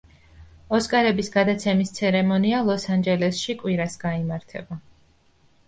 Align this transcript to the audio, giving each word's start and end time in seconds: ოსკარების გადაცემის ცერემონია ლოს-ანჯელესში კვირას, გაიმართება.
ოსკარების 0.77 1.29
გადაცემის 1.35 1.93
ცერემონია 1.99 2.63
ლოს-ანჯელესში 2.71 3.57
კვირას, 3.63 4.01
გაიმართება. 4.07 4.83